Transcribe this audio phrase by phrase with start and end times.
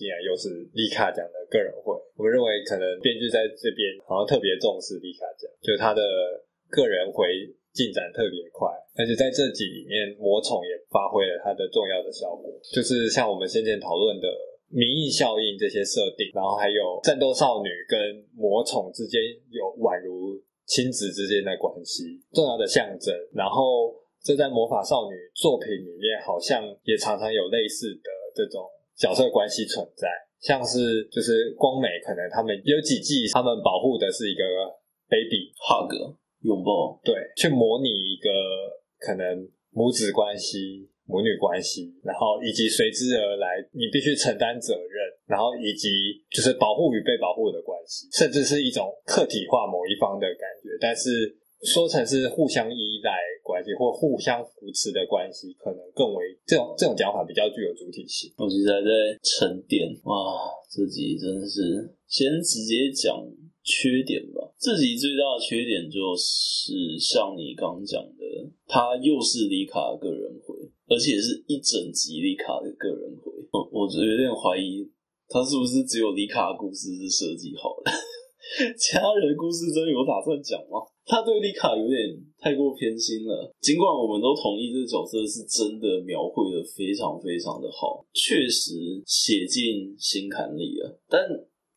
[0.00, 1.92] 竟然又是丽卡奖的个人会。
[2.16, 6.00] 我们认为可能编剧在这边好像特别重视丽卡奖，就他的
[6.72, 7.44] 个人回
[7.76, 14.26] 进展特别快，而且在这集里面魔宠也发挥了它的重要的效果，就是像我们先前讨论的
[14.72, 19.20] 名义效应这些设定，然后还有战斗少女跟魔宠之间
[19.52, 24.00] 有宛如亲子之间的关系，重要的象征，然后。
[24.22, 28.68] 这在魔法少女作品里面，好像也常常有类似的这种
[29.00, 30.04] 角色关系存在，
[30.44, 34.44] 像是就是光美，可能他们有几季，他们保护的是一个
[35.08, 35.88] baby hug
[36.44, 38.28] 拥抱，对，去模拟一个
[39.00, 45.88] 可能母子关系、母女关系，然后以及随之而来，你必须承担责任，然后以及
[46.30, 51.39] 就是保护与被保护的关系，甚至是一种客体化某一方的感觉，但是。
[51.62, 58.32] 说成是互相依赖关系或互相扶持的关系，可能更为这种这种讲法比较具有主体性。
[58.36, 58.88] 我现在在
[59.22, 63.20] 沉淀哇，这集真的是先直接讲
[63.62, 64.48] 缺点吧。
[64.58, 68.24] 这集最大的缺点就是像你刚刚讲的，
[68.66, 70.56] 他又是丽卡的个人回，
[70.88, 73.32] 而且是一整集丽卡的个人回。
[73.52, 74.88] 我我有点怀疑
[75.28, 77.92] 他是不是只有丽卡的故事是设计好的。
[78.76, 80.82] 其他人的故事真的有打算讲吗？
[81.06, 81.98] 他对丽卡有点
[82.38, 83.52] 太过偏心了。
[83.60, 91.00] 尽管我们都同意这个角色是真的描绘的非常非常的好，确实写进心坎里了。
[91.08, 91.20] 但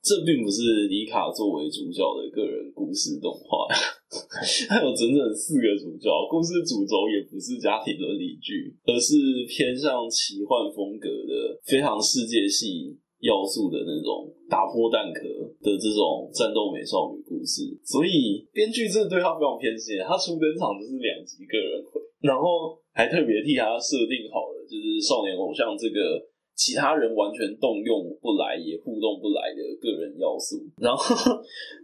[0.04, 3.72] 这并不是丽卡作为主角的个人故事动画，
[4.68, 9.16] 还有整整四个主角，故事主轴也不是家庭伦理剧，而是
[9.48, 15.24] 偏向奇幻风格的非常世界系要素的那种打破蛋壳
[15.64, 19.96] 的这种战斗美少女故事，所以编剧真的对他非常偏心。
[20.04, 26.20] 他初登场就是两集个人回，然后还特别替他设定好了，就是少年偶像这个
[26.52, 31.16] 其他人完全动用不来也互动不来的个人要素，然后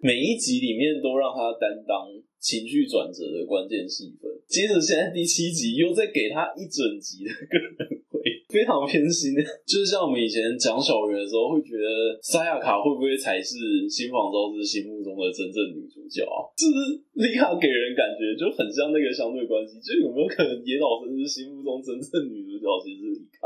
[0.03, 2.11] 每一集里面都让他担当
[2.43, 4.27] 情绪转折的关键戏份。
[4.43, 8.03] 接着现在第七集又再给他一整集的个人。
[8.49, 16.49] 非常偏心， 就是像我们以前讲小圆的时候，会觉得沙亚卡会不会才是新房昭之心目中的真正女主角啊？
[16.57, 23.45] 就是丽卡给人感觉就很像那个相对关系，就有没有可能野岛伸之心目中真正女主角其实是丽卡？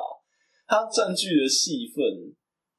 [0.66, 2.00] 她占据的戏份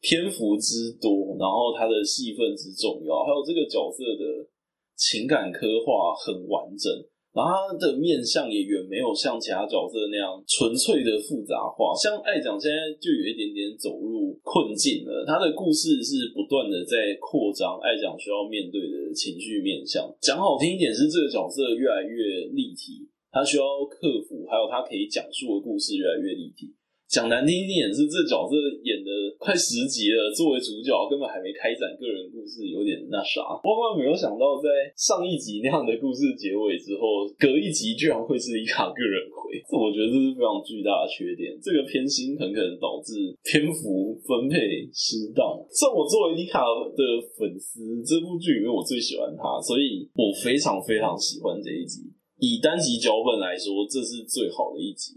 [0.01, 4.49] 篇幅之多，然后她的戏份之重要，还有这个角色的
[4.97, 6.89] 情感刻画很完整。
[7.35, 15.27] 然后他的面相也远没有像其他角色那样纯粹的复杂化，像爱讲现在就有一点点走入困境了。
[15.27, 20.07] 他的故事是不断的在扩张，爱讲需要面对的情绪面相。
[20.23, 23.03] 讲好听一点是这个角色越来越立体，
[23.33, 26.71] 他需要克服，还有他可以讲述的故事越来越立体。
[27.15, 29.09] 讲难听一点是，这角色演的
[29.39, 33.39] 快十集了，作为主角根本还没开展个人故事，有点那啥。
[33.63, 34.67] 万万没有想到，在
[34.99, 41.55] 上一集那样的故事结尾之后，隔一集居然会是丽卡个人回，这我觉得这是非常巨大的缺点。
[41.63, 43.15] 这个偏心很可能导致
[43.47, 45.55] 篇幅分配失当。
[45.71, 46.67] 像我作为丽卡
[46.99, 52.11] 的粉丝，这部剧里面我最喜欢他，所以我非常非常喜欢这一集。
[52.43, 55.15] 以单集脚本来说，这是最好的一集。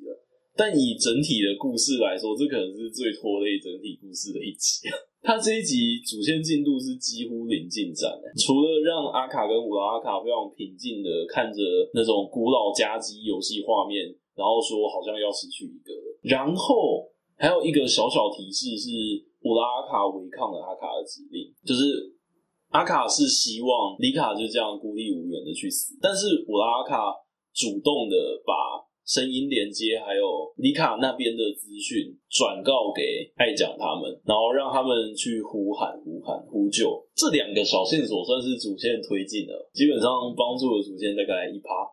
[0.57, 4.89] 但以整体的故事来说，这可能是最拖累整体故事的一集。
[5.21, 11.61] 他这一集主线进度是几乎零进展，除了让阿卡跟乌拉阿卡非常平静的看着
[11.93, 15.93] 那种古老夹击游戏画面，然后说好像要失去一个。
[16.23, 18.89] 然后还有一个小小提示是，
[19.43, 22.15] 乌拉阿卡违抗了阿卡的指令，就是
[22.69, 27.13] 阿卡是希望里卡就这样孤立无援的去死，但是乌拉阿卡
[27.53, 28.86] 主动的把。
[29.07, 36.91] 声音连接，还有丽卡那边的资讯转告给爱讲他们，然后让他们去呼喊、呼喊、呼救。
[37.15, 41.87] 这两个小线索算是主线推进了，基本上帮助了主线大概一趴。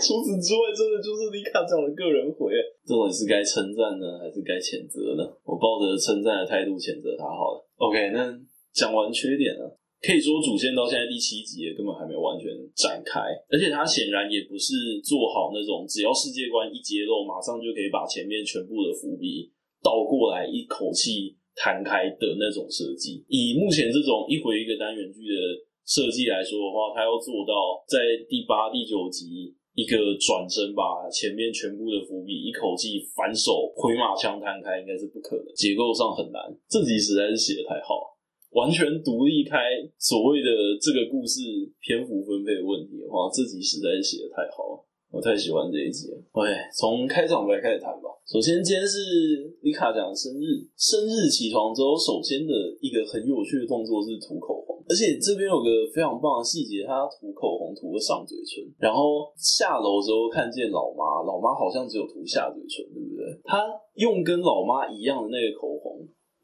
[0.00, 2.56] 除此之外，真的就是丽卡这样的个人回，
[2.88, 5.22] 这种是该称赞呢，还是该谴责呢？
[5.44, 7.60] 我抱着称赞的态度谴责他好了。
[7.76, 8.32] OK，那
[8.72, 9.76] 讲完缺点了。
[10.04, 19.48] 可以说主线到现在第七集也根本还没完全展开，而且他显然也不是做好那种只要世界观一揭露，马上就可以把前面全部的伏笔
[19.80, 23.24] 倒过来一口气摊开的那种设计。
[23.32, 25.40] 以目前这种一回一个单元剧的
[25.88, 27.96] 设计来说的话，他要做到在
[28.28, 36.44] 第八、第九集一个转身，把前面全部的伏笔一口气反手回马枪摊开，应该是不可能，结构上很难。
[36.68, 38.13] 这集实在是写的太好了。
[38.54, 39.58] 完全独立开
[39.98, 40.48] 所谓的
[40.78, 41.42] 这个故事
[41.82, 44.86] 篇幅分配的问题的话，这集实在是写的太好了。
[45.10, 46.18] 我太喜欢这一集了。
[46.34, 48.10] OK，从开场白开始谈吧。
[48.26, 50.66] 首先，今天是丽卡讲的生日。
[50.74, 63.22] 生日起床之后，首先的一个很有趣的动作是涂口红，而且这边有个非常棒的细节，他涂口红涂了上嘴唇，然后下楼之后看见老妈，老妈好像只有涂下嘴唇，对不对？
[63.44, 65.83] 他用跟老妈一样的那个口红，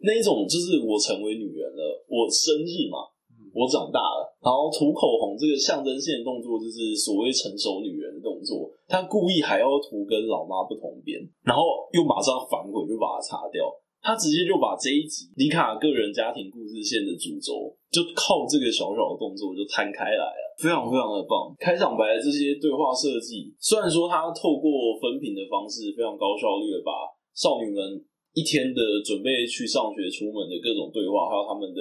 [0.03, 3.09] 那一种就是我成为女人了，我生日嘛。
[3.51, 8.71] 我长大了，然后涂口红这个象征性的动作就是所谓成熟女人的动作。
[8.87, 13.67] 她故意还要涂跟老妈不同边，然后又马上反悔，就把它擦掉。
[13.99, 21.51] 他直接就把这一集丽卡个人家庭故事线的主轴，就靠这个小小的动作就摊开来了，非常非常的棒。
[21.59, 27.99] 开场白的这些对话设计，虽然说他透过分屏的方式非常高效率的把少女们
[28.41, 31.81] 一天的准备去上学、出门的各种对话，还有他们的。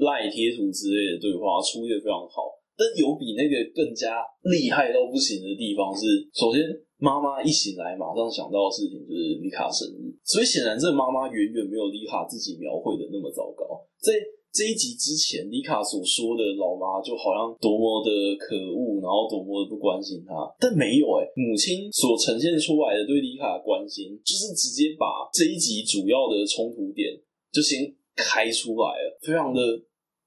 [0.00, 6.64] 赖贴图之类的对话出的非常好，但有比那个更加厉害到不行的地方是，首先
[6.96, 13.84] 妈妈一醒来马上想到的事情就是丽卡生日，所以显然这妈妈远远没有丽卡自己描绘的那么糟糕。
[14.00, 14.16] 在
[14.52, 27.18] 这一集之前，丽卡所说的老妈就好像多么的可恶，然后多么的不关心她，但没有哎、母亲所呈现出来的对丽卡的关心，就是直接把这一集主要的冲突点
[27.50, 27.94] 就先。
[28.14, 29.62] 开出来了，非常的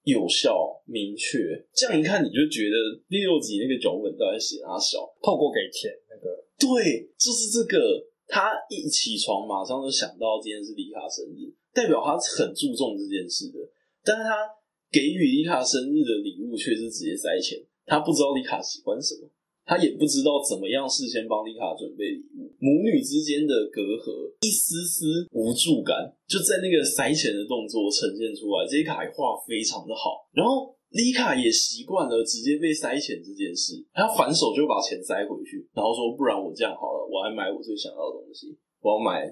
[0.06, 1.38] 有效、明确。
[1.72, 2.76] 这样一看，你就觉得
[3.08, 8.10] 第六集那个脚本都在写他小，透过给钱那个，对，就是这个。
[8.28, 13.62] 他一起床，马上就想到今天是丽卡生日，代表他很注重这件事的。
[14.06, 14.48] 但是他
[14.92, 19.28] 给予丽卡生日的礼物却是直接塞钱，他不知道丽卡喜欢什么。
[19.66, 28.62] 他也不知道怎么样事先帮丽卡准备礼物，母女之间的隔阂，一丝丝无助感就在那个塞钱的动作呈现出来。
[28.70, 38.56] 这一卡画非常的好，然后丽卡也习惯了直接被塞钱这件事，他反手就把钱塞回去，然后说：“不然我这样好了，我还买我最想要的东西，
[38.86, 39.26] 我要买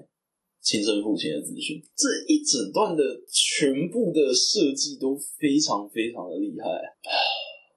[0.64, 6.66] 亲生父亲的资讯。”这一整段的全部的设计都非常非常的厉害。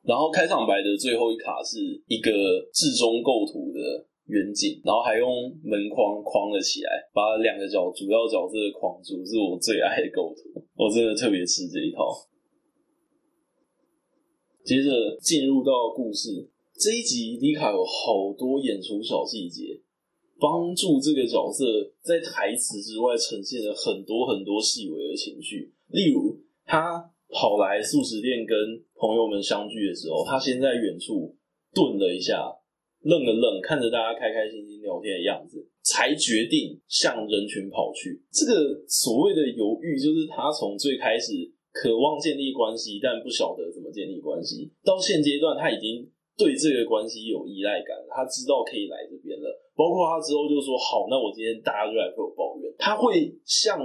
[0.07, 2.31] 然后开场白的最后一卡是一个
[2.71, 12.07] 置中构图的远景，然后还用门框框了起来，把两个角主要角色框住，是我最爱的构图，我真的特别吃这一套。
[14.63, 16.49] 接着进入到故事，
[16.79, 19.79] 这一集里卡有好多演出小细节，
[20.39, 21.65] 帮助这个角色
[22.01, 27.11] 在台词之外呈现了很多很多细微的情绪，例如他。
[27.29, 28.55] 跑来素食店跟
[28.95, 31.35] 朋友们相聚的时候，他先在远处
[31.75, 32.39] 顿了一下，
[33.01, 38.23] 愣了愣，看着大家开开心心聊天的样子，才决定向人群跑去。
[38.31, 41.33] 这个所谓的犹豫，就是他从最开始
[41.73, 49.49] 渴望建立关系，但不晓得怎么建立关系，到现阶段他已经对这个关系有依赖感，他知道可以来这边了。
[49.75, 53.77] 包括他之后就说：“好，那我今天大家就来陪我抱怨。”他会向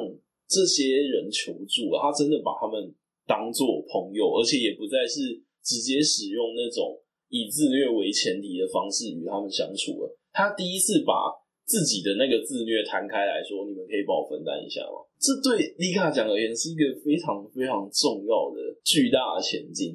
[0.46, 2.94] 这些人求助，他真的把他们。
[3.24, 6.98] 当做朋友，而且也不再是直接使用那种
[7.30, 10.18] 以自虐为前提的方式与他们相处了。
[10.32, 11.30] 他第一次把
[11.64, 19.94] 自己的那个自虐摊开来说：“你们可以帮我分担一下吗？”这对丽卡讲而言是一个非常非常重要的巨大的前进。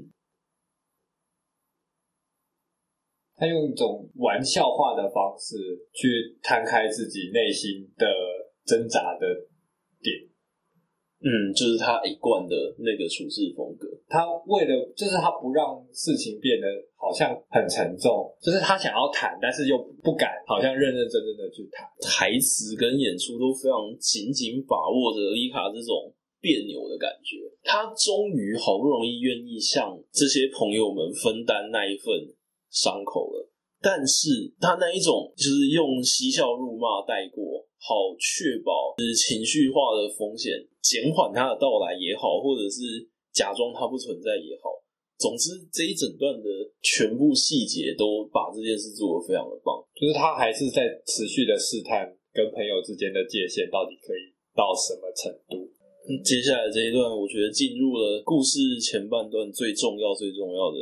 [3.38, 5.56] 他用一种玩笑话的方式
[5.94, 8.06] 去摊开自己内心的
[8.66, 9.28] 挣扎的
[10.01, 10.28] 点。
[11.18, 13.89] 嗯，就是他一贯的那个处事风格。
[14.08, 21.89] 他为了，就是他不让事情变得好像很沉重，就是他想要谈，但是又不敢，好像认认真真的去谈。
[22.00, 27.38] 台词跟演出都非常紧紧把握着丽卡这种别扭的感觉。
[27.63, 32.13] 他终于好不容易愿意向这些朋友们分担那一份
[32.69, 33.50] 伤口了，
[33.81, 40.53] 但是他那一种就是用嬉笑怒骂带过，好确保就是情绪化的风险。
[40.81, 44.71] 减缓他的到来也好，或者是假装他不存在也好，
[45.19, 46.47] 总之这一整段的
[46.81, 49.83] 全部细节都把这件事做得非常的棒。
[50.00, 55.67] 就是他还是在持续的试探跟朋友之间的界限到底可以到什么程度。
[56.24, 60.77] 接下来这一段，我觉得进入了故事前半段最重要、最重要的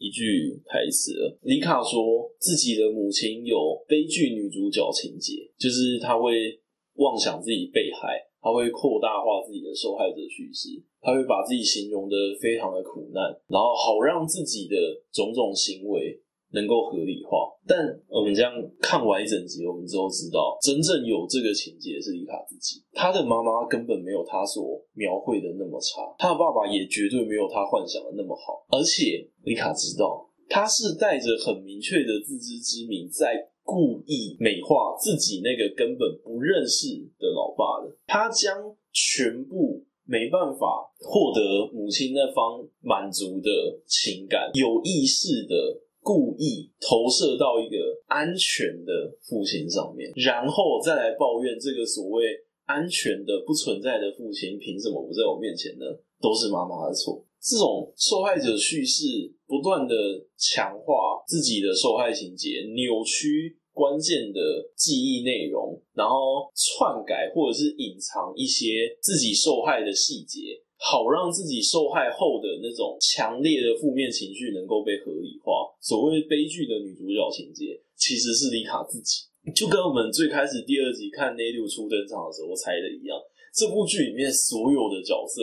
[0.00, 1.38] 一句台词了。
[1.42, 6.58] 丽卡说自己的母亲有悲剧女主角情节，就是她会
[6.94, 8.26] 妄想自己被害。
[8.40, 14.74] 她会扩大化自己的受害者叙事，她会把自己形容得非常的苦难，然后好让自己的
[15.12, 16.18] 种种行为
[16.52, 17.48] 能够合理化。
[17.66, 17.78] 但
[18.08, 22.82] 我们这样看完一整集，我们之后知道，真正有这个情节是丽卡自己。
[22.92, 28.66] 他的妈妈根本没有他所描绘的那么差，他的爸爸也绝对没有他幻想的那么好。
[28.70, 36.88] 而且丽卡知道，他是带着很明确的自知之明，在故意美化自己那个根本不认识
[37.18, 37.96] 的老爸的。
[38.06, 45.54] 他将全部没办法获得母亲那方满足的情感，有意识的
[46.02, 47.76] 故意投射到一个
[48.06, 48.92] 安全的
[49.22, 52.24] 父亲上面，然后再来抱怨这个所谓
[52.66, 55.84] 安全的不存在的父亲凭什么不在我面前呢？
[56.20, 57.24] 都是妈妈的错。
[57.40, 59.94] 这种受害者叙事不断的
[60.36, 64.40] 强化自己的受害情节，扭曲关键的
[64.76, 75.66] 记忆内容，然后篡改或者是隐藏一些自己受害的细节，好让自己受害后的那种强烈的负面情绪能够被合理化。
[75.80, 79.24] 所谓悲剧的女主角情节，其实是丽卡自己，
[79.54, 83.18] 就跟我们最开始第二集看奈六初登场的时候猜的一样，
[83.54, 85.42] 这部剧里面所有的角色。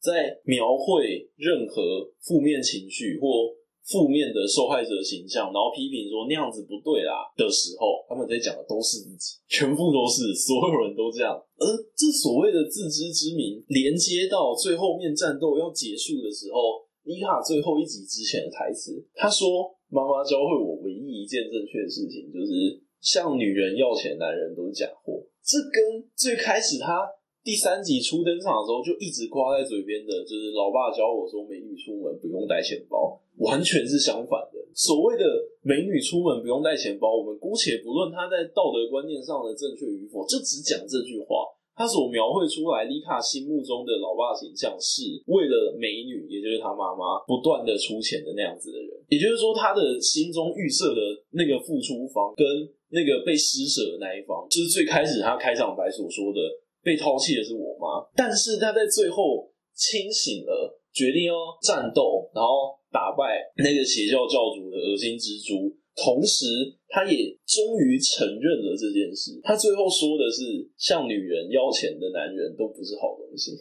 [0.00, 3.52] 在描绘任何负面情绪或
[3.86, 11.34] 负面的受害者形象，然后批评说那样子不对啦的时候，他们在讲的都是自己，全部都是所有人都这样。
[11.58, 11.64] 而
[11.96, 27.08] 这所谓的自知之明，连接到最后面战斗要结束的时候，妮卡最后一集之前的台词，他说：“妈妈教会我唯一一件正确的事情，就是向女人要钱男人都是假货。”这跟最开始他。
[27.42, 34.60] 第三集初登场的时候，就一直挂在嘴边的，就是老爸教我说，美女出门不用带钱包，完全是相反的。
[34.76, 35.24] 所谓的
[35.62, 49.00] 美女出门不用带钱包，我们姑且不论她在道德观念上的正确与否，就只讲这句话，她所描绘出来丽卡心目中的老爸形象，是为了美女，也就是她妈妈不断的出钱的那样子的人。
[49.08, 51.00] 也就是说，他的心中预设的
[51.32, 52.46] 那个付出方跟
[52.92, 56.38] 那个被施舍的那一方，就是最开始他开场白所说的。
[56.82, 65.76] 被抛弃的是我妈，但是他在最后清醒了，决定要战斗，然后打败那个邪教教主的恶心蜘蛛。
[65.96, 66.46] 同时，
[66.88, 69.36] 他也终于承认了这件事。
[69.42, 73.52] 他最后说的是：向女人要钱的男人都不是好东西。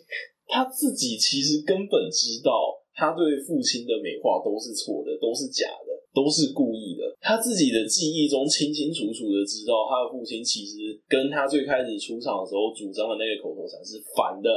[0.47, 5.88] 他自己其实根本知道，他对父亲的美化都是错的，都是假的。
[6.13, 7.03] 都是故意的。
[7.19, 14.49] 他自己的记忆中清清楚楚的知道，他的父亲其实跟他最开始出场的时候主张的那个口头禅是反的，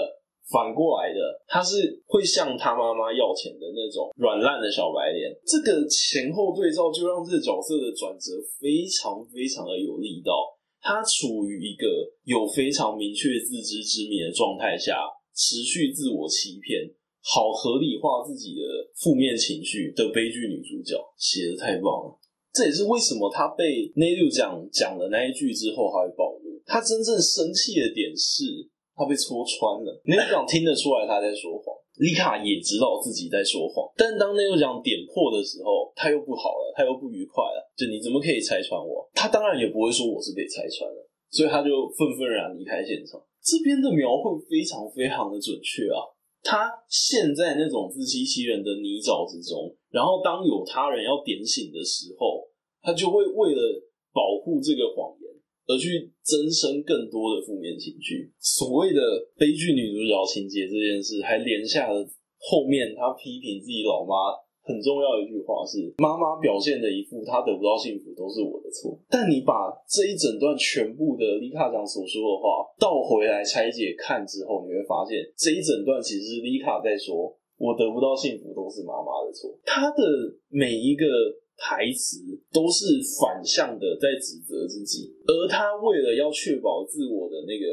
[0.48, 1.20] 反过来的。
[1.46, 5.28] 他是会向他妈妈要钱的那种软烂的小白脸。
[5.44, 10.32] 这个前后对照，就让这个角色的转折非常非常的有力道。
[10.80, 11.86] 他处于一个
[12.24, 14.98] 有非常明确自知之明的状态下，
[15.30, 16.90] 持续自我欺骗。
[17.22, 18.66] 好合理化自己的
[18.96, 22.18] 负面情绪的悲剧女主角，写得太棒了。
[22.52, 26.60] 这也是为什么她被 Nelu 讲讲了那一句之后，她会暴露。
[26.66, 28.44] 她真正生气的点是，
[28.94, 29.88] 她被戳穿了。
[30.04, 33.88] Nelu 讲听得出来她在说谎，丽卡也知道自己在说谎。
[33.96, 37.72] 但当 Nelu 讲点破的时候，她又不好了，她又不愉快了。
[37.72, 39.08] 就你怎么可以拆穿我？
[39.14, 41.00] 她当然也不会说我是被拆穿了，
[41.32, 43.16] 所以她就愤愤然离开现场。
[43.40, 46.04] 这边的描绘非常非常的准确啊。
[46.42, 52.50] 他陷在那种自欺欺人的泥沼之中，然后当有他人要点醒的时候，
[52.82, 53.62] 他就会为了
[54.12, 55.30] 保护这个谎言
[55.66, 58.32] 而去增生更多的负面情绪。
[58.40, 59.00] 所谓的
[59.38, 62.02] 悲剧女主角情节这件事，还连下了
[62.38, 64.41] 后面他批评自己老妈。
[64.62, 68.98] 很重要一句话是：妈妈表现的一副她得不到幸福都是我的错。
[69.10, 79.50] 但你把这一整段全部的丽卡讲所说的话倒回来拆解看之后，你会发现这一整段其实是丽卡在说：我得不到幸福都是妈妈的错。
[79.64, 80.02] 她的
[80.48, 81.04] 每一个
[81.58, 87.66] 台词都是反向的在指责自己，而她为了要确保自我的那个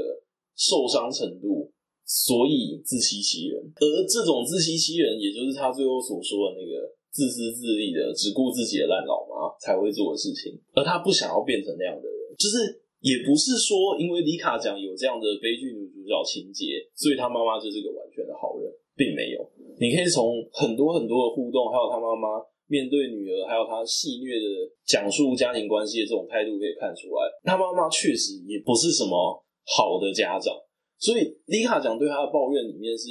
[0.58, 1.72] 受伤程度。
[2.10, 10.58] 所以自欺欺人，而这种自欺欺人，也就是他最后所说的那个自私自利的、只顾自己的烂老妈才会做的事情。
[10.74, 18.66] 而他不想要变成那样的人，就是也不是说因为李卡讲有这样的悲剧女主角情节，所以他妈妈就是个完全的好人，
[18.98, 19.46] 并没有。
[19.78, 29.13] 你可以从很多很多的互动，还有他妈妈面对女儿，还有他戏谑的讲述家庭关系的这种态度，可以看出来，他妈妈确实也不是什么
[29.62, 30.58] 好的家长。
[31.00, 33.08] 所以，丽卡讲对他的抱怨里面是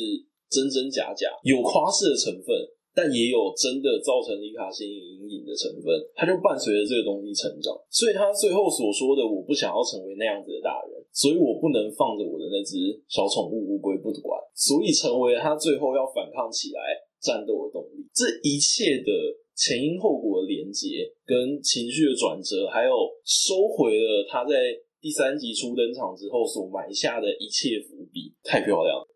[0.53, 2.53] 真真假假，有夸饰的成分，
[2.93, 5.97] 但也有真的造成丽卡心理阴影的成分。
[6.13, 7.73] 他就伴随着这个东西成长。
[7.89, 12.77] 所以他最后所说的“我不想要成为那样子的大人，所以我不能放着我的那只
[13.09, 16.93] 小宠物乌龟不管”，所以成为了他最后要反抗起来
[17.25, 18.05] 战斗的动力。
[18.13, 19.09] 这一切的
[19.57, 22.93] 前因后果的连接，跟情绪的转折，还有
[23.25, 24.77] 收回了他在。
[25.01, 29.07] 第三集初登场之后所埋下的一切伏笔，太漂亮了。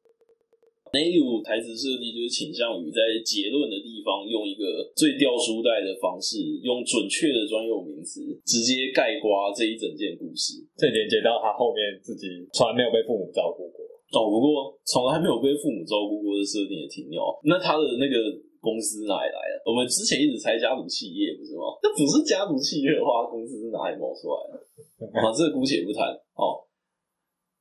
[0.93, 10.61] 奈留台词设计就是倾向于在结论的地方用一个最掉书袋的方式，用准确的专有名词直接概括这一整件故事。
[10.77, 13.81] 再连接到他后面自己从来没有被父母照顾过
[14.13, 17.25] 哦，不过从来没有被父母照顾过的设定也挺妙。
[17.49, 18.17] 那他的那个
[18.63, 19.67] 公司哪里来的？
[19.67, 21.75] 我们之前一直猜家族企业不是吗？
[21.83, 24.55] 那不是家族企业的话，公司是哪里冒出来的？
[25.19, 26.15] 啊， 这个姑且不谈。
[26.39, 26.63] 哦，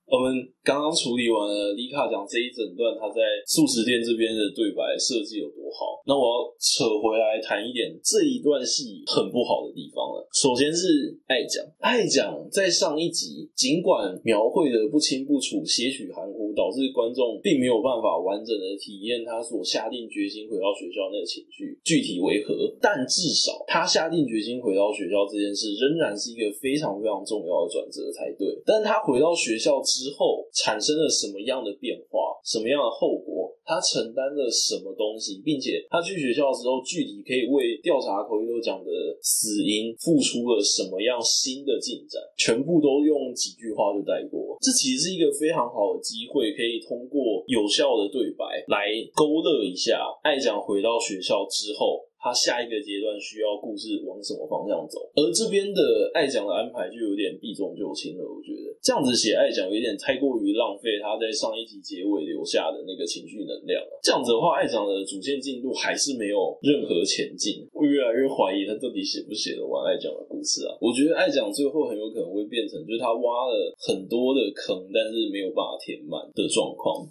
[0.05, 5.99] 我们刚刚处理完了丽卡讲这一整段，他在素食店这边的对白设计有多好。
[6.05, 10.27] 那我要扯回来谈一点这一段戏很不好的地方了。
[10.33, 28.47] 首先是爱讲，爱讲在上一集尽管描绘的不清不楚、些许含糊，导致观众并没有办法完整的体验他所下定决心回到学校那个情绪具体为何，但至少他下定决心回到学校这件事仍然是一个非常非常重要的转折才对。
[28.65, 33.30] 但他回到学校之后产生了什么样的变化，什么样的后果？
[33.71, 38.91] 他承担了什么东西，并且他去学校之后，具体可以为调查口音都讲的
[39.23, 44.59] 死因付出了什么样新的进展，全部都用几句话就带过。
[44.59, 52.10] 这其实是一个非常好的机会，可以通过有效的对白来勾勒一下爱讲回到学校之后。
[52.21, 55.81] 他下一个阶段需要故事往什么方向走，而这边的
[56.13, 58.21] 爱讲的安排就有点避重就轻了。
[58.21, 63.97] 我觉得这样子写爱讲有点太过于浪费他在上一集结尾留下的那个情绪能量了。
[64.05, 67.65] 这样子的话，爱讲的主线进度还是没有任何前进。
[67.73, 70.77] 我越来越怀疑他到底写不写得完爱讲的故事啊？
[70.77, 77.09] 我觉得爱讲最后很有可能会变成就是他挖了很多的坑，但是没有办法填满的状况。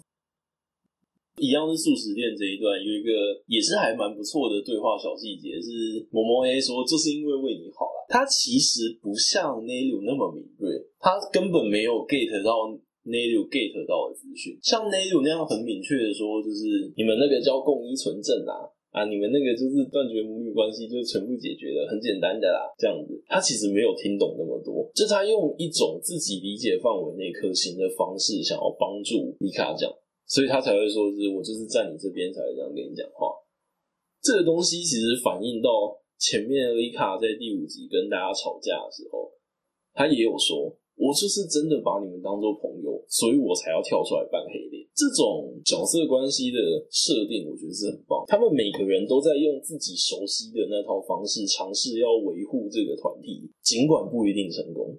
[1.41, 3.09] 一样是素食店这一段有一个
[3.49, 8.05] 也是还蛮不错的对话小细节，是某某 A 说，就是因为为你好了。
[8.05, 12.69] 他其实不像 Nelu 那么敏锐，他根本没有 get 到
[13.01, 18.61] Nelu get 到的资讯，像 Nelu 那样很明确的说，就是你们那个叫共依存症啊
[18.93, 23.17] 啊，你们那个就是断绝母女关系，就是全部解决了，很简单的啦，这样子。
[23.25, 29.89] 他其实没有听懂那么多，就他用一种自己理解范围内可行的方式，想要帮助丽卡讲。
[30.31, 33.35] 所以他才会说，是我就是在你这边才会这样跟你讲话。
[34.23, 39.27] 这个东西其实反映到前面丽卡在第五集跟大家吵架的时候，
[39.91, 44.87] 他也有说，我就是真的把你们当做朋友，所以我才要跳出来扮黑脸。
[44.95, 48.23] 这种角色关系的设定，我觉得是很棒。
[48.31, 54.95] 他们每个人都在用自己熟悉的那套方式，尝试要维护这个团体，尽管不一定成功。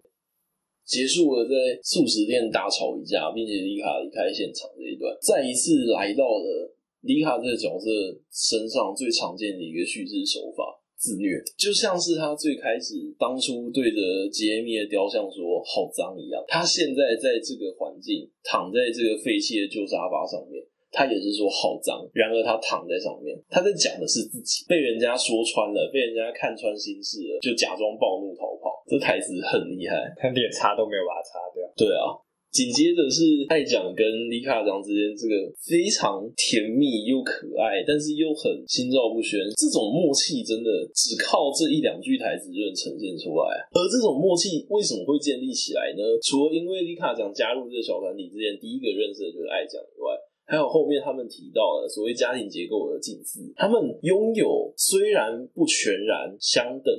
[0.85, 7.89] 结束了在素食店大吵一架，并且丽卡离开现场这一段，再一次来到了丽卡这个角色
[8.31, 10.63] 身上最常见的一个叙事手法——
[10.99, 13.99] 自虐，就像是他最开始当初对着
[14.31, 16.39] 杰米的雕像说“好脏”一样。
[16.47, 22.07] 他现在在这个环境，躺在这个废弃的旧沙发上面，他也是说“好脏”。
[22.15, 28.62] 然而他躺在上面，他在讲的是自己被人家说穿了，被人家看穿心事了，就假装暴怒逃跑。
[28.93, 31.65] 这台词很厉害，他 连擦都没有把它擦掉。
[31.73, 32.13] 对啊，
[32.53, 39.41] 紧接着是爱讲跟李卡讲之间这个非常甜蜜又可爱，但是又很心照不宣。
[39.57, 43.57] 这种默契真的只靠这一两句台词就能呈现出来。
[43.73, 46.05] 而这种默契为什么会建立起来呢？
[46.21, 50.13] 除了因为李卡讲加入这个小团体之前第一个认识的就是爱讲以外，
[50.45, 56.93] 还有后面他们提到了所谓家庭结构的近似，他们拥有虽然不全然相等，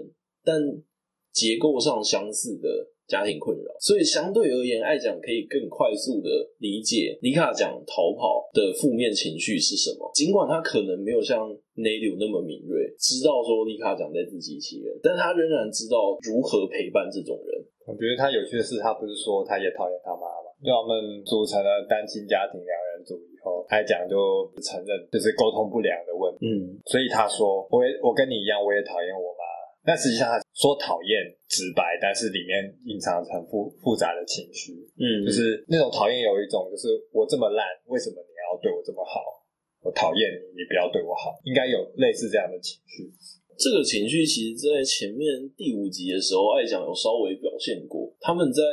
[0.44, 0.58] 但
[1.34, 2.69] 结构上相似的
[3.08, 10.10] 家庭困扰，所以相对而言，爱讲可以更快速的理解尼卡讲逃跑的负面情绪是什么。
[10.13, 17.65] 尽管他可能没有像奈留那么敏锐，知道说尼卡讲在自欺欺人，但他仍然知道如何陪伴这种人。
[17.84, 26.48] 我觉得他有趣的是，他不是说他也讨厌他妈妈，就他们组成了单亲家庭两人组以后，爱讲就承认就是沟通不良的问题。
[26.48, 29.33] 嗯，所以他说，我也我跟你一样，我也讨厌我妈。
[29.84, 31.12] 但实际上，他说讨厌
[31.52, 34.72] 直白，但是里面隐藏着很复复杂的情绪。
[34.96, 39.19] 嗯，就是那种讨厌有一种，就是我这么烂，为什么你要对我这么好？
[39.84, 41.36] 我讨厌你，你不要对我好。
[41.43, 43.12] 应该有类似这样的情绪。
[43.60, 48.08] 这个情绪其实，在前面第五集的时候，爱讲有稍微表现过。
[48.22, 48.63] 他们在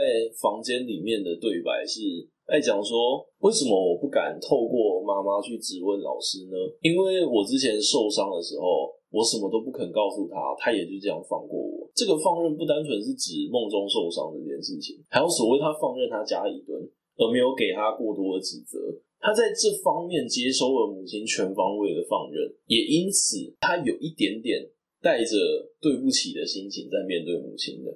[0.40, 2.00] 房间里面的对白是
[2.46, 6.54] 爱讲说：“为什么我不敢透过妈妈去质问老师呢？
[6.82, 11.90] 因为我之前受伤的时候。”我什么都不肯告诉他，他也就这样放过我。
[11.94, 16.78] 这个放任不单纯是指梦中受伤这件事情，还有所谓他放任他家里蹲，
[17.18, 18.78] 而没有给他过多的指责。
[19.18, 24.64] 他在这方面接收了母亲全方位的放任，也因此他有一点点
[25.02, 25.36] 带着
[25.80, 27.90] 对不起的心情在面对母亲的。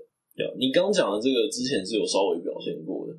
[0.59, 3.15] 你刚讲的这个之前是有稍微表现过的。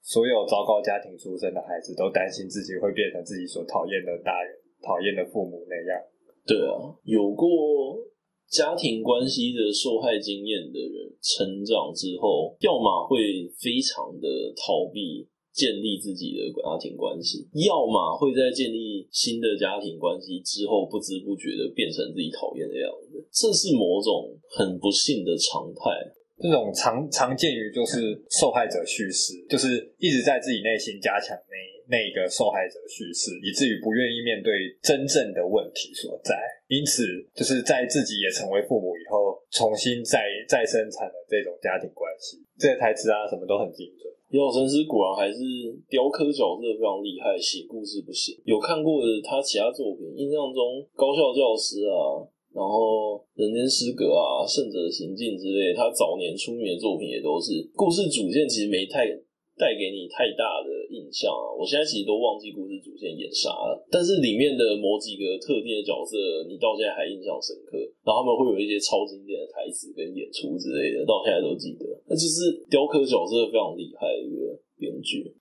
[0.00, 6.02] 所有糟糕家庭出身的孩子都担心自己会变成自己所讨厌的大人、讨厌的父母那样。
[6.44, 8.02] 对啊，有过
[8.50, 15.28] 家庭关系的受害经验的人，成长之后，要么会非常的逃避。
[15.52, 23.20] 建立自己的家庭关系，要么会在建立新的家庭关系之后，不知不觉的变成自己讨厌的样子。
[23.28, 25.92] 这是某种很不幸的常态。
[26.40, 31.54] 这种常常见于就是受害者叙事，就是一直在自己内心加强那
[31.92, 36.32] 那个受害者叙事，以至于不愿意面对真正的问题所在。
[36.72, 37.04] 因此，
[37.36, 42.40] 就是在自己也成为父母以后，重新再再生产的这种家庭关系。
[42.56, 44.08] 这些台词啊，什么都很精准。
[44.32, 45.44] 姚晨师果然还是
[45.92, 48.32] 雕刻角色非常厉害，写故事不行。
[48.48, 52.24] 有看过的他其他作品，印象中《高校教师》啊，
[52.56, 59.04] 然后《人间失格》啊，《圣者行径》之类，他早年出名的作品也都是故事主线其实没太。
[59.52, 61.52] 带给你太大的印象啊！
[61.52, 66.16] 我现在其实都忘记故事主线演啥了，但是里面的某几个特定的角色，
[66.48, 67.76] 你到现在还印象深刻。
[68.00, 71.84] 然后他们会有一些超经典的台词跟演出之类的，到现在都记得。
[72.08, 75.36] 那就是雕刻角色非常厉害的一个编剧。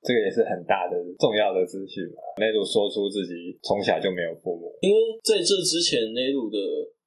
[0.00, 2.18] 这个也是很大的重要的资讯吧。
[2.40, 6.56] 内鲁说出自己从小就没有父母，因为在这之前，内鲁的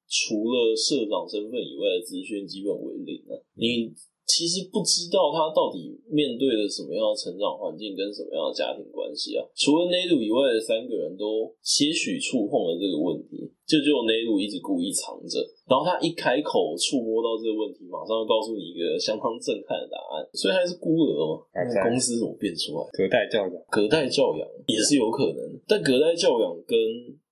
[0.06, 3.34] 除了社长身份以外的资讯基本为零啊。
[3.58, 3.90] 你。
[4.32, 9.44] 其实不知道他到底面对了什么样的成长环境跟什么样的家庭关系啊。
[9.52, 15.36] 除了内鲁以外的三个人都些许触碰了这个问题，就只有内鲁一直故意藏着。
[15.68, 20.24] 然后他一开口触摸到这个问题，马上就告诉你一个相当震撼的答案。
[20.32, 21.44] 所以他是孤儿嘛？
[21.52, 22.88] 那公司怎么变出来？
[22.96, 26.72] 隔代教养，隔代教养也是有可能，但隔代教养跟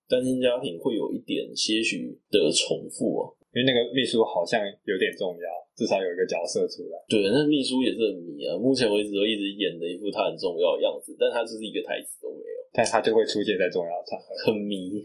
[0.05, 3.33] 单亲家庭会有一点些许的重复啊。
[3.51, 6.95] 因为那个秘书好像有点重要，至少有一个角色出来。
[7.11, 15.03] 对，那秘书也是很迷啊，目前为止都一直演的一副他很重要的样子，但他就是一个台词都没有，但他就会出现在重要场合，很迷。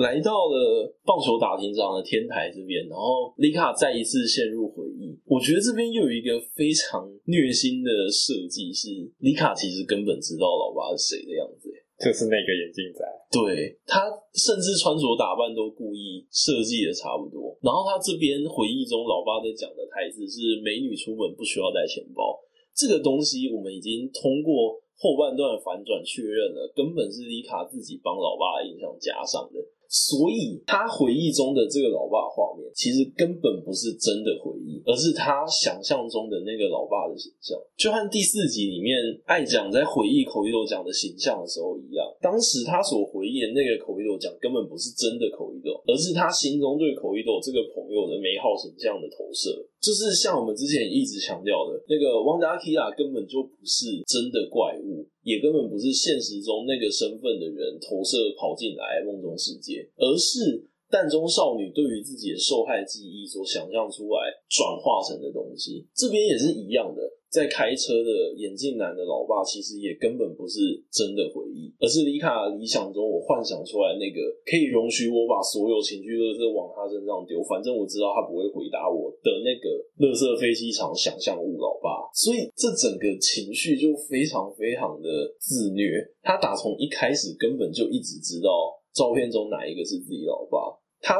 [0.00, 5.12] 来到了棒球打庭长的天台这边，然后丽卡再一次陷入回忆。
[5.26, 11.68] 我觉得这边又有一个非常虐心的设计，是丽卡其实根本知道老爸是谁的样子。
[11.94, 17.54] 就是那个眼镜仔，对，他甚至穿着打扮都故意设计的差不多。
[17.62, 22.42] 然后他这边回忆中，老爸在讲的台词是“美女出门不需要带钱包”。
[22.74, 29.62] 这个东西我们已经通过后半段反转确认了，根本是李卡自己帮老爸的印象加上的。
[29.94, 42.04] 所以他回忆中的这个老爸画面，其实根本不是真的回忆，而是他想象中的那个老爸的形象，就和第四集里面爱讲在回忆口一头讲的形象的时候一样。
[42.24, 49.52] 当时他所回忆的那个口一斗讲，根本不是真的口一斗，而是他心中对口一斗这个朋友的美好形象的投射。
[49.76, 55.04] 就是像我们之前一直强调的，那个汪达基拉根本就不是真的怪物。
[55.20, 65.86] 也根本不是现实中那个身份的人投射跑进来梦中世界，而是蛋中少女对于自己的受害记忆所想象出来转化成的东西。
[65.94, 67.00] 这边也是一样的。
[67.34, 79.66] 在开车的眼镜男的老爸，其实也根本不是真的回忆，而是丽卡理想中我幻想出来那个可以容许我把所有情绪垃圾往他身上丢，反正我知道他不会回答我的那个
[79.98, 82.06] 垃圾飞机场想象物老爸。
[82.14, 85.90] 所以这整个情绪就非常非常的自虐。
[86.22, 88.48] 他打从一开始根本就一直知道
[88.94, 91.18] 照片中哪一个是自己老爸，他。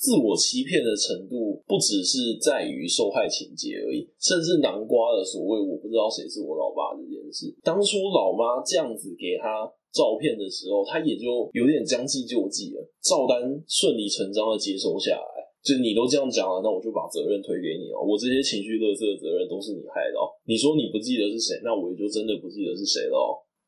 [0.00, 15.52] 自我欺骗的程度不只是在于受害情节而已，甚至南瓜的所谓“我不知道谁是我老爸”这件事，当初老妈这样子给他照片的时候，他也就有点将计就计了，照单顺理成章的接收下来。
[15.60, 20.16] 就你都这样讲了，那我就把责任推给你哦，我这些情绪垃圾的责任都是你害的。
[20.48, 23.20] 你说你不记得是谁，那我也就真的不记得是谁了。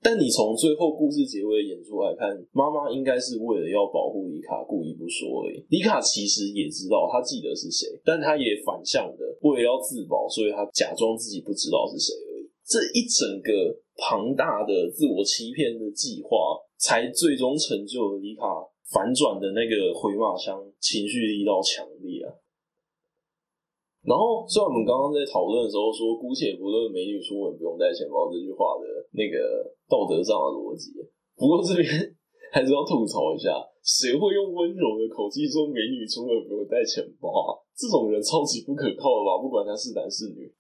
[0.02, 5.64] 但你从最后故事结尾演出来看，妈妈应该是为了要保护李卡，故意不说而已。
[5.70, 12.50] 丽卡其实也知道他记得是谁，但他也反向的为了要自保，所以他假装自己不知道是谁而已。
[12.66, 18.42] 这一整个庞大的自我欺骗的计划，才最终成就了李卡
[18.90, 22.41] 反转的那个回马枪，情绪力道强烈啊！
[24.02, 29.38] 然后，虽然我们刚刚在讨论的时候说，姑且不论美女出门不用带钱包这句话的那个
[29.86, 30.90] 道德上的逻辑，
[31.38, 31.86] 不过这边
[32.50, 37.62] 还是要吐槽一下，谁会用温柔的口气说美女出门不用带钱包啊？
[37.78, 39.38] 这种人超级不可靠的吧？
[39.38, 40.50] 不管他是男是女。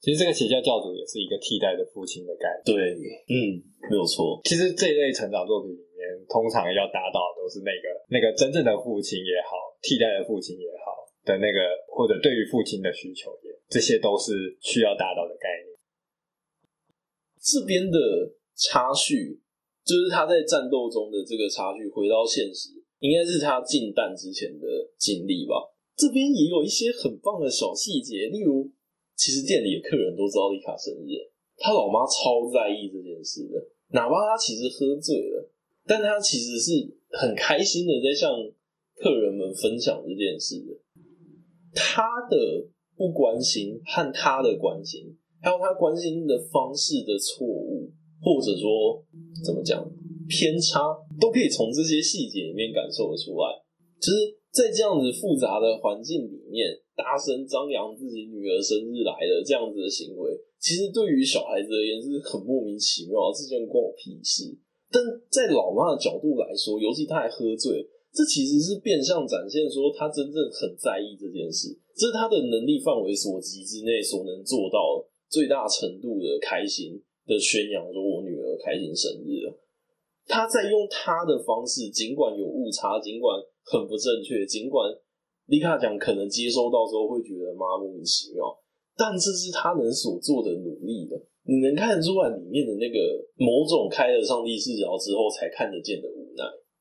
[0.00, 2.72] 其实这个邪教教主也是一个替代的父亲的概念。
[2.72, 2.96] 对，
[3.28, 3.60] 嗯，
[3.92, 4.40] 没有错。
[4.48, 10.89] 其实这一类成长作品里面，通常要达到的都是那个那个真正的父亲也好，替代的父亲也好。
[11.24, 15.76] 的那个，或者对于父亲的需求也，这些都是需要达到的概念。
[17.40, 17.98] 这边的
[18.54, 19.40] 插叙，
[19.84, 25.72] 就是他在战斗中的这个插叙，回到现实，应该是他进弹之前的经历吧。
[25.96, 28.70] 这边也有一些很棒的小细节，例如，
[29.16, 35.50] 其实店里的客人都知道丽卡生日，他老妈超在意这件事的，哪怕他其实喝醉了，
[35.86, 38.32] 但他其实是很开心的在向
[38.96, 40.76] 客人们分享这件事的。
[41.74, 49.04] 他的不关心和他的关心，还有他关心的方式的错误，或者说
[49.44, 49.84] 怎么讲
[50.28, 50.80] 偏差，
[51.20, 53.62] 都可以从这些细节里面感受得出来，
[54.00, 54.40] 就是。
[54.50, 64.50] 在这样子复杂的环境里面，大声张扬自己女儿生日来了这样子的行为，其实对于小孩子而言是很莫名其妙，这件关我屁事。
[64.90, 64.98] 但
[65.30, 79.54] 在老妈的角度来说，尤其她还喝醉，这其实是变相展现说他真正很在意这件事，这是他的能力范围所及之内所能做到最大程度的开心的宣扬，说我女儿开心生日了。
[80.26, 84.90] 他在用他的方式，尽管有误差，尽管很不正确，尽管
[85.46, 88.42] 丽卡讲可能接收到之后会觉得妈莫名其妙，
[88.96, 91.14] 但这是他能所做的努力的。
[91.42, 92.98] 你能看得出来里面的那个
[93.34, 96.06] 某种开了上帝视角之后才看得见的，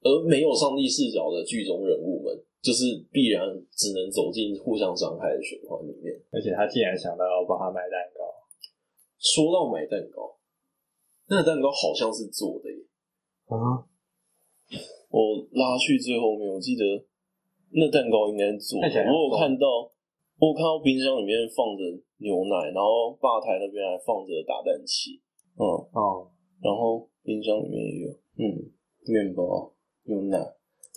[0.01, 6.13] 而没有上帝视角的剧中人物们，就是必然只能走进互相伤害的循环里面。
[6.31, 8.23] 而且他竟然想到要帮他买蛋糕。
[9.19, 10.39] 说到买蛋糕，
[11.27, 12.79] 那个蛋糕好像是做的耶。
[13.47, 13.83] 啊！
[15.09, 16.85] 我拉去最后面，我记得
[17.71, 18.87] 那蛋糕应该做的。
[18.87, 19.67] 我有看到，
[20.39, 21.83] 我有看到冰箱里面放着
[22.23, 25.19] 牛奶，然后吧台那边还放着打蛋器。
[25.59, 26.31] 嗯哦，
[26.61, 28.71] 然后冰箱里面也有，嗯，
[29.07, 29.73] 面包、
[30.09, 30.41] 牛奶，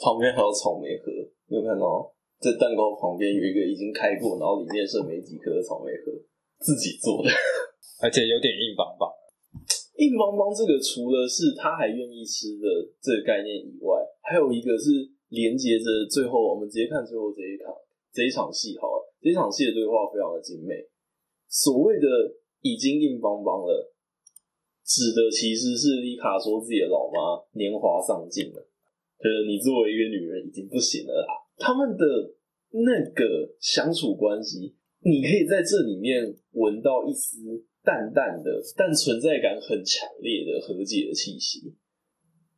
[0.01, 1.13] 旁边还有草莓盒。
[1.47, 2.09] 你有看到，
[2.41, 6.09] 在蛋糕旁边有一个已经开过，然后里面剩没几颗的草莓盒，
[6.65, 7.29] 自己做的，
[8.01, 9.13] 而且有点硬邦邦。
[10.01, 12.65] 硬邦邦这个除了是他还愿意吃的
[13.05, 14.89] 这个概念以外，还有一个是
[15.29, 17.69] 连接着最后，我们直接看最后这一场
[18.11, 20.75] 这一场戏好了，这一场戏的对话非常的精美。
[21.47, 22.09] 所谓的
[22.63, 23.93] 已经硬邦邦了，
[24.83, 28.67] 指的其实是丽卡说自己的老妈年华丧尽了，
[29.23, 31.31] 就是你作为一个女人已经不行了啦。
[31.57, 32.05] 他们的
[32.71, 37.65] 那个相处关系，你可以在这里面闻到一丝。
[37.85, 41.75] 淡淡的，但存在感很强烈的和解的气息，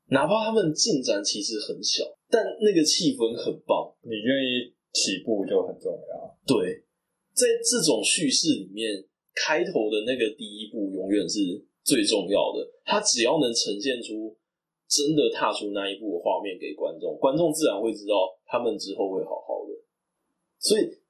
[0.09, 3.91] 哪怕他们进展其实很小，但那个气氛很棒。
[4.03, 6.37] 你愿意起步就很重要。
[6.47, 6.85] 对，
[7.33, 9.03] 在这种叙事里面，
[9.35, 11.41] 开头的那个第一步永远是
[11.83, 12.61] 最重要的。
[12.85, 14.37] 它只要能呈现出
[14.95, 19.75] 真的踏出那一步的画面给观众，观众自然会知道他们之后会好好的。
[20.61, 21.03] 所以。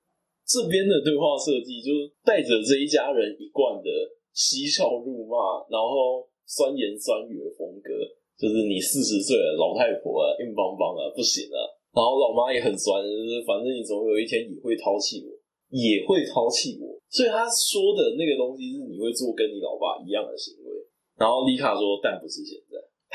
[0.44, 3.88] 这边的对话设计就是带着这一家人一贯的
[4.36, 7.88] 嬉笑怒骂，然后酸言酸语的风格，
[8.36, 11.80] 就是你四十岁了，老太婆啊，硬邦邦啊，不行了。
[11.96, 15.32] 然后老妈也很酸，就是反正你总有一天也会抛弃我，
[15.72, 17.00] 也会抛弃我。
[17.08, 20.76] 所以他说的那个东西是你会做跟你老爸一样的行为。
[21.16, 22.60] 然后丽卡说，但不是现。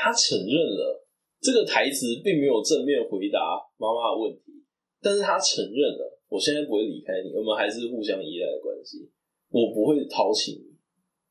[0.00, 1.04] 他承认了
[1.40, 4.64] 这个台词并没有正面回答妈妈的问题，
[5.02, 6.18] 但是他承认了。
[6.30, 9.10] 我现在不会离开你，我们还是互相依赖的关系。
[9.50, 10.78] 我不会抛弃你，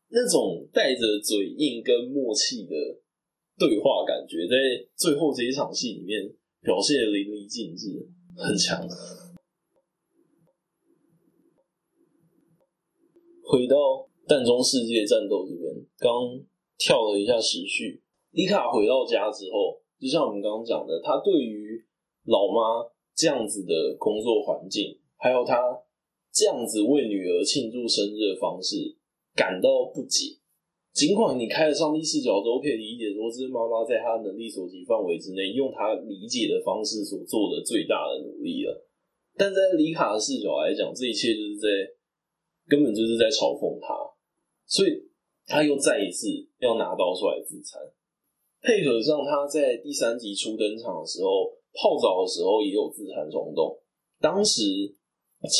[0.09, 2.75] 那种带着嘴硬跟默契的
[3.57, 4.55] 对话感觉，在
[4.95, 6.29] 最后这一场戏里面
[6.61, 8.85] 表现淋漓尽致，很强。
[13.41, 16.43] 回到蛋中世界战斗这边，刚
[16.77, 18.03] 跳了一下时序。
[18.31, 21.83] 丽卡回到家之后，就像我们刚刚讲的，他对于
[22.25, 22.89] 老妈。
[23.19, 25.59] 这样子的工作环境，还有他
[26.31, 28.95] 这样子为女儿庆祝生日的方式，
[29.35, 30.39] 感到不解。
[30.93, 38.87] 尽管你开了上帝视角，都可以理解说，这是妈妈在她能力所及范围之内，用她理解的方式所做的最大的努力了。
[39.35, 41.67] 但在李卡的视角来讲，这一切就是在
[42.69, 43.93] 根本就是在嘲讽他，
[44.65, 44.91] 所以
[45.45, 46.27] 他又再一次
[46.59, 47.81] 要拿刀出来自残，
[48.61, 51.57] 配合上他在第三集初登场的时候。
[51.71, 53.77] 泡澡的时候也有自残冲动，
[54.19, 54.63] 当时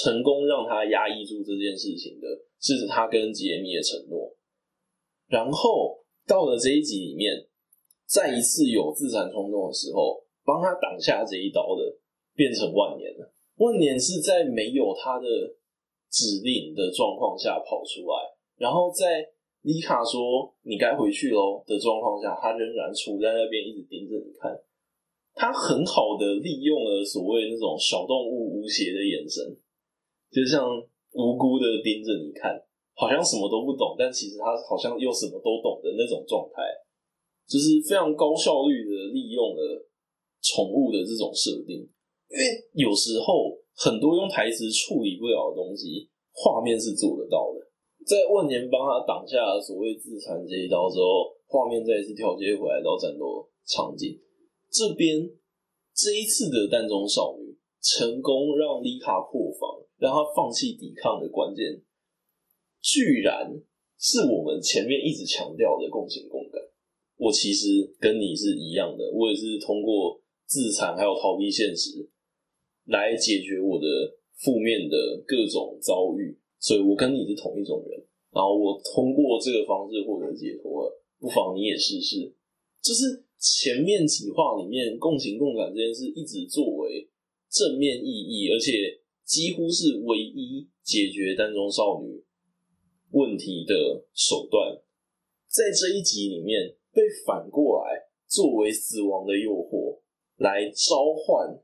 [0.02, 2.28] 成功让他压抑住这件事情的
[2.60, 4.36] 是他跟杰米的承诺，
[5.28, 7.48] 然后到了这一集里面，
[8.08, 12.00] 再一次有自残冲动的时候，帮他挡下这一刀的
[12.34, 13.32] 变成万年了。
[13.58, 15.28] 万年是在没有他的
[16.10, 18.16] 指令的状况下跑出来，
[18.58, 19.30] 然后在
[19.62, 24.56] 丽卡说“你该回去喽”的状况下，他仍然杵在那边一直盯着你看。
[25.36, 29.40] 他很好的利用了所谓那种小动物无邪的眼神，
[30.32, 30.68] 就像
[31.16, 32.56] 无辜的盯着你看，
[32.96, 36.64] 好像什么都不懂，但其实他好像又什么都懂的那种状态，
[37.48, 39.88] 就是非常高效率的利用了
[40.42, 41.88] 宠物的这种设定。
[42.28, 42.44] 因为
[42.74, 47.69] 有时候很多用台词处理不了的东西，画面是做得到的。
[48.06, 54.20] 在万年帮他挡下了所谓自残这一刀之后，画面再一次跳接回来到战斗场景。
[54.72, 55.30] 这边
[55.94, 61.82] 这一次的蛋中少女成功让丽卡破防，让她放弃抵抗的关键，
[62.82, 63.52] 居然
[64.00, 66.62] 是我们前面一直强调的共情共感。
[67.18, 72.10] 我其实跟你是一样的，我也是通过自残还有逃避现实
[72.86, 73.86] 来解决我的
[74.38, 78.06] 负面的各种遭遇，所以我跟你是同一种人。
[78.32, 82.34] 然后我通过这个方式获得解脱，不妨你也试试，
[82.82, 83.26] 就是。
[83.42, 87.10] 前面几话里面，共情共感这件事一直作为
[87.50, 92.22] 正面意义，而且几乎是唯一解决单中少女
[93.12, 94.76] 问题的手段。
[95.48, 100.02] 在这一集里面，被反过来作为死亡的诱惑
[100.36, 101.58] 来召唤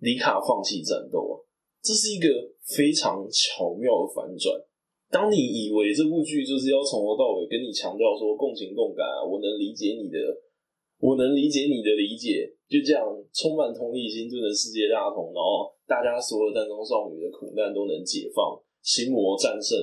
[0.00, 1.44] 里卡放弃战斗，
[1.82, 2.28] 这是一个
[2.76, 4.54] 非常巧妙的反转。
[5.10, 10.18] 当你以为这部剧就是要从头到尾跟你强调说共情共感，我能理解你的。
[11.00, 19.80] 我能理解你的理解，就这样充满同理心就能世界大同，然后大家所有蛋中少女的苦难都能解放，心魔战胜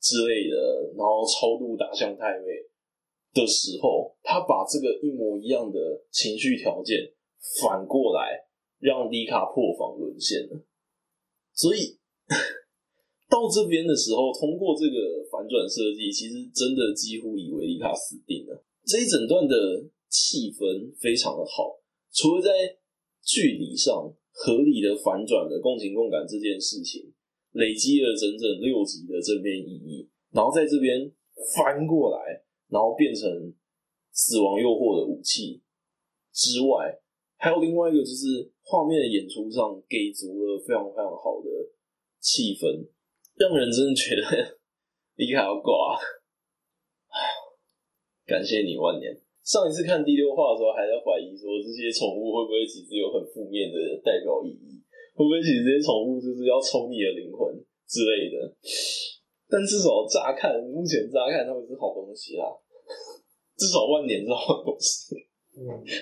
[0.00, 2.58] 之类的，然后超度打向太妹
[3.32, 5.78] 的时候，他把这个一模一样的
[6.10, 6.98] 情绪条件
[7.62, 8.42] 反过来
[8.80, 10.58] 让迪卡破防沦陷了。
[11.54, 11.98] 所以
[13.28, 18.64] 到这边的时候，通过这个反转设计，其实真的几乎以为丽卡死定了。
[18.84, 19.88] 这一整段的。
[20.12, 21.80] 气氛非常的好，
[22.12, 22.50] 除了在
[23.24, 27.10] 距离上合理的反转了共情共感这件事情，
[27.52, 31.10] 累积了整整六集的正面意义，然后在这边
[31.56, 33.54] 翻过来，然后变成
[34.12, 35.62] 死亡诱惑的武器
[36.30, 37.00] 之外，
[37.42, 41.50] 还有另外一个就是画面的演出上给足了非常非常好的
[42.22, 42.86] 气氛，
[43.34, 44.22] 让人真的觉得
[45.18, 45.98] 你还要挂，
[48.30, 49.10] 感谢你万年。
[49.42, 54.78] 上一次看第六话的时候，还在怀疑说这些宠物会不会其实有很负面的代表意义，
[55.18, 57.50] 会不会其实这些宠物就是要抽你的灵魂
[57.90, 58.54] 之类的？
[59.50, 62.46] 但至少乍看，目前乍看他们是好东西啊，
[63.58, 65.26] 至少万年是好东西。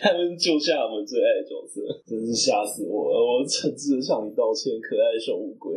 [0.01, 3.19] 他们救下我们最爱的角色，真是吓死我了！
[3.19, 5.75] 我诚挚的向你道歉，可爱的小乌龟。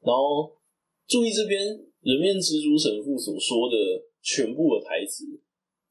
[0.00, 0.50] 然后
[1.06, 1.60] 注意这边
[2.00, 3.76] 人面蜘蛛神父所说的
[4.22, 5.24] 全部的台词。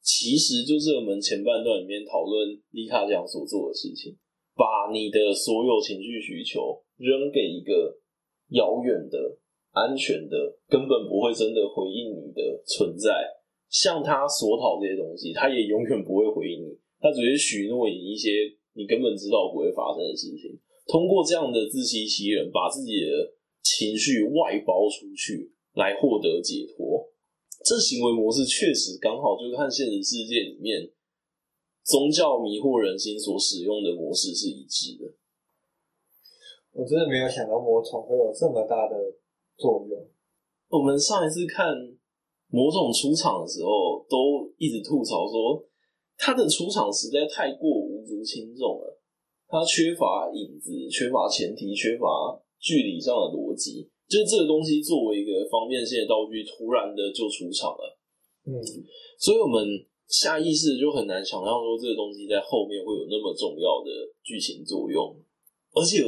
[0.02, 4.18] 其实就是我们前半段里面讨论丽卡酱所做的事情，
[4.56, 8.00] 把你的所有情绪需求扔给一个
[8.48, 9.38] 遥远的、
[9.70, 13.14] 安全的、根本不会真的回应你的存在，
[13.70, 18.30] 向他索讨这些东西，他也永远不会回应你，他只是许诺你一些
[18.78, 20.54] 你根本知道不会发生的事情。
[20.86, 27.10] 通过这样的自欺欺人，把自己的情绪外包出去，来获得解脱。
[27.64, 30.90] 这行为模式确实刚好就是和现实世界里面
[31.84, 35.14] 宗教迷惑人心所使用的模式是一致的。
[36.72, 38.96] 我真的没有想到魔宠会有这么大的
[39.56, 40.08] 作用。
[40.68, 41.74] 我们上一次看
[42.48, 45.64] 魔宠出场的时候，都一直吐槽说
[46.18, 49.00] 他的出场实在太过无足轻重了，
[49.48, 52.06] 他缺乏影子，缺乏前提，缺乏
[52.60, 53.88] 距离上的逻辑。
[54.08, 57.98] 就是这个东西作为一个方便性的道具，突然的就出场了。
[58.44, 58.52] 嗯，
[59.18, 59.64] 所以我们
[60.08, 63.88] 下意识就很难想象说这个东西在后面会有那么重要的
[64.22, 65.16] 剧情作用，
[65.72, 66.04] 而且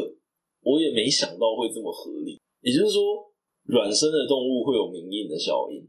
[0.61, 2.37] 我也没想到会这么合理。
[2.61, 3.33] 也就是说，
[3.65, 5.89] 卵生的动物会有明印的效应，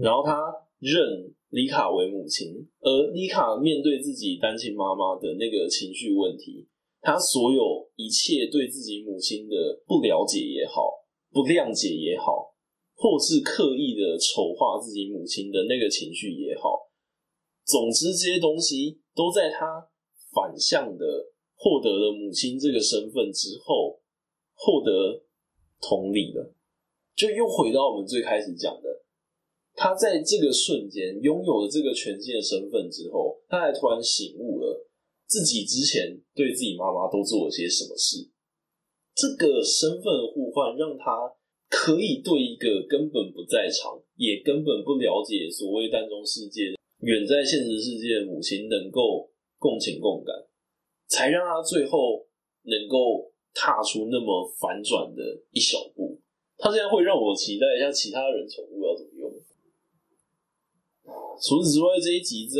[0.00, 0.38] 然后他
[0.78, 6.66] 认丽卡为母亲，而丽卡面对自己单亲妈妈的那个情绪问题，
[7.00, 10.98] 他所有一切对自己母亲的不了解也好。
[11.34, 12.52] 不谅解也好，
[12.94, 16.92] 或是刻意的丑化自己母亲的那个情绪也好，
[17.64, 19.88] 总之这些东西都在他
[20.30, 24.02] 反向的获得了母亲这个身份之后，
[24.52, 25.24] 获得
[25.80, 26.52] 同理了，
[27.16, 29.01] 就又回到我们最开始讲的，
[29.74, 34.86] 他在这个瞬间拥有了这个全新的身份之后，他还突然醒悟了
[35.26, 38.28] 自己之前对自己妈妈都做了些什么事。
[39.14, 41.32] 这个身份互换让他
[41.68, 50.34] 可以对一个根本不在场，也根本不了解所谓蛋中世界、远在现实世界的母亲能够共情共感。
[51.08, 52.26] 才让他最后
[52.62, 56.18] 能够踏出那么反转的一小步。
[56.56, 58.64] 他现在会让我期待一下其他人从。
[61.42, 62.54] 除此之外，这一集在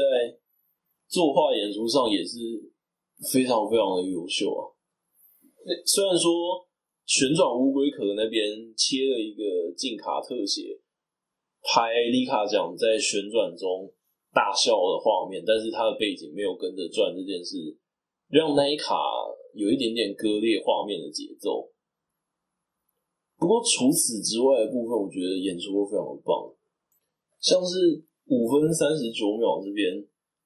[1.07, 2.39] 作画演出上也是
[3.31, 4.75] 非常非常的优秀啊。
[5.87, 6.67] 虽然说
[7.07, 8.43] 旋转乌龟壳那边
[8.75, 10.81] 切了一个近卡特写，
[11.63, 13.93] 拍丽卡酱在旋转中
[14.35, 17.79] 大笑的画面，但是他的背景没有跟着转这件事，
[18.29, 18.99] 让那一卡
[19.55, 21.71] 有一点点割裂画面的节奏。
[23.39, 26.51] 不过除此之外的部分，我觉得演出都非常的棒，
[27.39, 28.03] 像是
[28.33, 29.93] 五分三十九秒这边，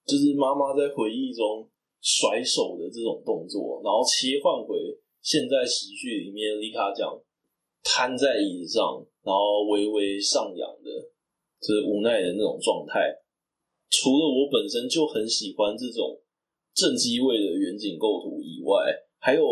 [0.02, 1.70] 就是妈妈在回忆中
[2.02, 4.74] 甩手的这种动作，然后切换回
[5.22, 7.14] 现在时序里面，里卡讲
[7.86, 10.90] 瘫在椅子上，然后微微上扬的，
[11.62, 13.22] 就是无奈的那种状态。
[13.88, 16.18] 除了我本身就很喜欢这种。
[16.76, 19.42] 正机位的远景构图以外，还有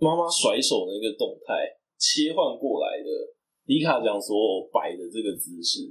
[0.00, 1.54] 妈妈甩手那个动态
[1.96, 3.06] 切换过来的，
[3.66, 5.86] 里卡讲所摆的这个姿势，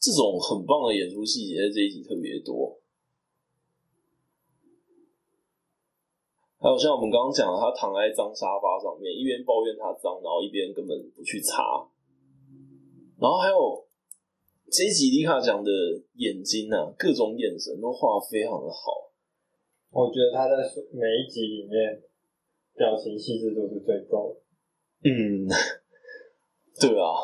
[0.00, 2.78] 这种很棒的演出细节在这一集特别多。
[6.58, 11.62] 还有像我们刚刚讲的，他躺在脏沙发上面，一边抱怨他脏，然后一边根本不去擦，
[13.20, 13.84] 然后还有。
[14.70, 15.70] 这一集里卡讲的
[16.16, 19.10] 眼睛啊，各种眼神都画得非常的好。
[19.88, 20.56] 我觉得他在
[20.92, 22.02] 每一集里面
[22.74, 24.36] 表情细致度是最高的。
[25.08, 25.48] 嗯，
[26.78, 27.16] 对啊，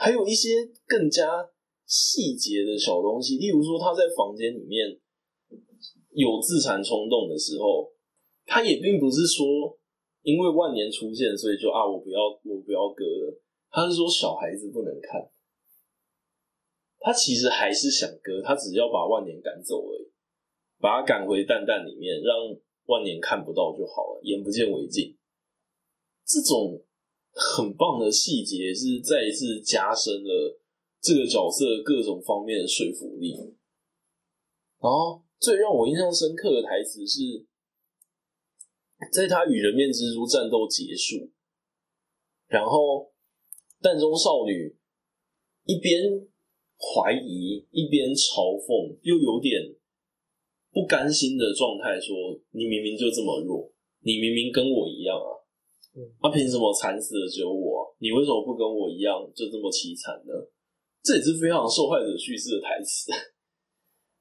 [0.00, 1.28] 还有一些更加
[1.84, 4.98] 细节的小东西，例如说他在房间里面
[6.16, 7.92] 有自残冲动的时候，
[8.46, 9.76] 他也并不是说
[10.22, 15.30] 因为万年出现，所以就啊，我不要 我不要割了，他是说小孩子不能看。
[17.00, 20.08] 他其实还是想割，他只要把万年赶走而已，
[20.80, 22.36] 把他赶回蛋蛋里面，让
[22.86, 25.14] 万年看不到就好了，眼不见为净。
[26.24, 26.80] 这种
[27.40, 30.60] 很棒的细节是再一次加深了
[31.00, 33.32] 这个角色各种方面的说服力。
[34.78, 37.46] 然后最让我印象深刻的台词是，
[39.12, 41.30] 在他与人面蜘蛛战斗结束，
[42.48, 43.10] 然后
[43.80, 44.76] 蛋中少女
[45.64, 46.28] 一边。
[46.82, 49.76] 怀疑一边嘲讽，又有点
[50.72, 53.70] 不甘心的状态，说：“你明明就这么弱，
[54.00, 55.39] 你明明跟我一样啊，
[56.20, 57.94] 他凭、什么惨死的只有我？
[57.98, 60.32] 你为什么不跟我一样就这么凄惨呢？”
[61.02, 63.10] 这也是非常受害者叙事的台词。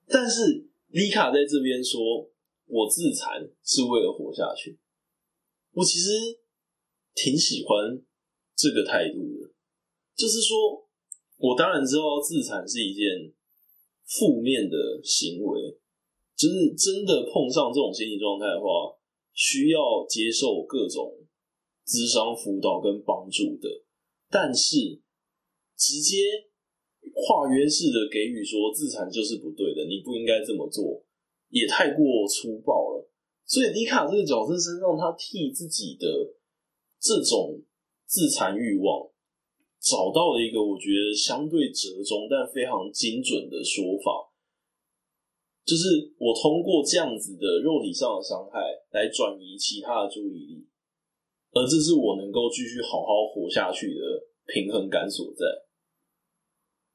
[0.07, 2.29] 但是丽卡在这边说
[2.65, 4.79] ：“我自残是为了活下去。”
[5.73, 6.09] 我其实
[7.13, 8.01] 挺喜欢
[8.55, 9.51] 这个态度的，
[10.15, 10.87] 就是说。
[11.41, 13.31] 我当然知道自残是一件
[14.03, 15.79] 负面的行为，
[16.35, 18.99] 就是真的碰上这种心理状态的话，
[19.33, 21.18] 需要接受各种
[21.89, 23.65] 咨商辅导跟帮助的。
[24.29, 25.01] 但是
[25.75, 26.21] 直接
[27.17, 31.01] 化约式的给予说自残就是不对的，你不应该这么做，
[31.49, 33.09] 也太过粗暴了。
[33.45, 36.05] 所以迪卡这个角色身上，他替自己的
[37.01, 37.59] 这种
[38.05, 39.09] 自残欲望。
[39.81, 44.27] 找到了一个我觉得相对折中但非常精准的说法，
[45.63, 48.59] 就是我通过这样子的肉体上的伤害
[48.91, 50.67] 来转移其他的注意力，
[51.51, 54.01] 而这是我能够继续好好活下去的
[54.45, 55.45] 平衡感所在。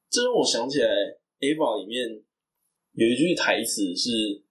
[0.09, 0.87] 这让我想起来
[1.39, 2.23] 《，Ava》里面
[2.93, 4.43] 有一句台词是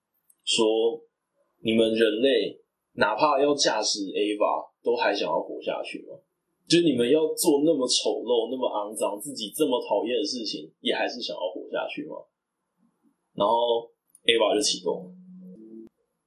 [0.44, 1.00] 说
[1.64, 2.61] ：“你们人类
[2.92, 6.20] 哪怕要驾驶 Ava，都还想要活下去吗？”
[6.68, 12.16] 就你们要做那么丑陋、那么肮脏、自己这么讨厌的事情，也还是想要活下去吗？
[13.34, 13.88] 然后
[14.24, 15.12] Ava 就启动了，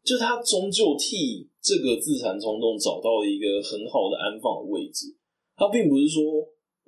[0.07, 5.11] 就他终究替这个自残冲动找到了一个很好的安放的位置。
[5.59, 6.23] 他并不是说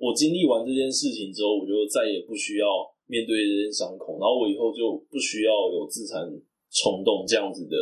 [0.00, 2.64] 我经历完这件事情之后，我就再也不需要
[3.04, 6.24] 面对这件伤口，然后我以后就不需要有自残
[6.72, 7.76] 冲动这样子的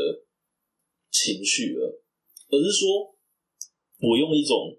[1.12, 2.02] 情绪了，
[2.50, 3.14] 而是说
[4.02, 4.74] 我用一种。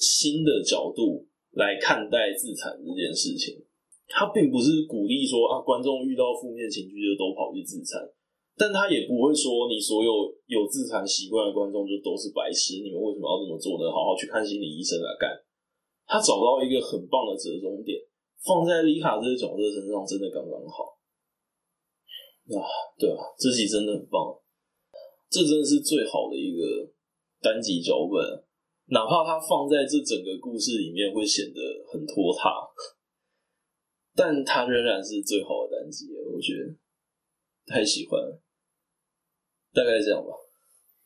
[0.00, 3.58] 新的角度来看待自残这件事情，
[4.06, 7.98] 他并不是鼓励说啊，观众遇到负面情绪就都跑去自残，
[8.58, 10.10] 但他也不会说你所有
[10.50, 13.86] 有自残习惯的观众就都是白痴，你们为什么要这么做呢？
[13.86, 15.30] 好好去看心理医生来干。
[16.10, 18.02] 他找到一个很棒的折中点，
[18.42, 20.98] 放在里卡这个角色身上，真的刚刚好。
[22.50, 22.66] 啊，
[22.98, 24.34] 对啊，这集真的很棒，
[25.30, 26.90] 这真的是最好的一个
[27.40, 28.42] 单集脚本。
[28.90, 31.60] 哪怕它放在这整个故事里面会显得
[31.92, 32.66] 很拖沓，
[34.16, 36.74] 但它仍然是最好的单集，我觉得
[37.66, 38.40] 太喜欢了。
[39.72, 40.47] 大概这样吧。